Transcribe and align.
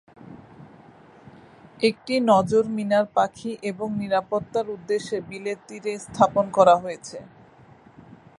একটি 1.79 2.15
নজর 2.31 2.63
মিনার 2.77 3.05
পাখি 3.15 3.51
এবং 3.61 3.87
নিরাপত্তার 3.95 4.67
উদ্দেশ্যে 4.69 5.17
বিলের 5.29 5.59
তীরে 5.67 5.93
স্থাপন 6.05 6.45
করা 6.57 6.75
হয়েছে। 6.83 7.17